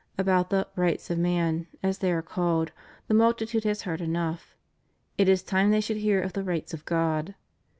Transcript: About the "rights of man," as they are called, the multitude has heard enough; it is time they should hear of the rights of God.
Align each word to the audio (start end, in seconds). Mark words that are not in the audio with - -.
About 0.17 0.49
the 0.49 0.67
"rights 0.75 1.11
of 1.11 1.19
man," 1.19 1.67
as 1.83 1.99
they 1.99 2.11
are 2.11 2.23
called, 2.23 2.71
the 3.07 3.13
multitude 3.13 3.63
has 3.65 3.83
heard 3.83 4.01
enough; 4.01 4.55
it 5.15 5.29
is 5.29 5.43
time 5.43 5.69
they 5.69 5.79
should 5.79 5.97
hear 5.97 6.19
of 6.19 6.33
the 6.33 6.41
rights 6.43 6.73
of 6.73 6.85
God. 6.85 7.35